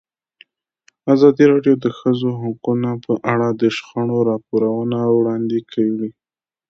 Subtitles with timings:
[1.13, 6.09] ازادي راډیو د د ښځو حقونه په اړه د شخړو راپورونه وړاندې کړي.